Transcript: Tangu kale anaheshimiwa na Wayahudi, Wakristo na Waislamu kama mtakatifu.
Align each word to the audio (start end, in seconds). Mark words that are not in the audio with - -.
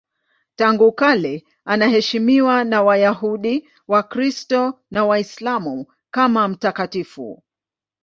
Tangu 0.55 0.91
kale 0.91 1.43
anaheshimiwa 1.65 2.63
na 2.63 2.81
Wayahudi, 2.81 3.69
Wakristo 3.87 4.79
na 4.91 5.05
Waislamu 5.05 5.85
kama 6.11 6.47
mtakatifu. 6.47 7.43